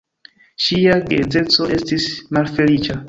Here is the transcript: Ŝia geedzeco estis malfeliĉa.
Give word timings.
Ŝia 0.67 0.95
geedzeco 1.11 1.67
estis 1.77 2.09
malfeliĉa. 2.39 2.99